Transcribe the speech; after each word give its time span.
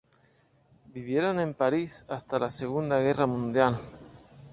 Vivieron 0.87 1.39
en 1.39 1.53
París 1.53 2.05
hasta 2.09 2.39
la 2.39 2.49
Segunda 2.49 2.97
Guerra 2.99 3.27
Mundial. 3.27 3.79